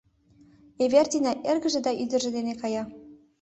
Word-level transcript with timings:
Эвердина 0.83 1.31
эргыже 1.49 1.79
да 1.85 1.91
ӱдыржӧ 2.03 2.29
дене 2.37 2.53
кая. 2.61 2.83